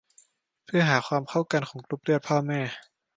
[0.65, 2.59] เพื่อหาความเข้ากันของกรุ๊ปเลือดพ่อแม่